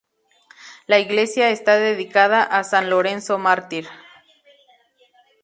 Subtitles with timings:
[0.87, 3.87] La iglesia está dedicada a san Lorenzo mártir.